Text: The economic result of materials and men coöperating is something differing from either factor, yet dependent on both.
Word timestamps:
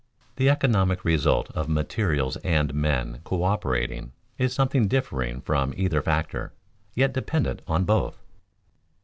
The 0.37 0.49
economic 0.49 1.05
result 1.05 1.51
of 1.51 1.69
materials 1.69 2.35
and 2.37 2.73
men 2.73 3.19
coöperating 3.23 4.13
is 4.39 4.51
something 4.51 4.87
differing 4.87 5.41
from 5.41 5.75
either 5.77 6.01
factor, 6.01 6.53
yet 6.95 7.13
dependent 7.13 7.61
on 7.67 7.83
both. 7.85 8.19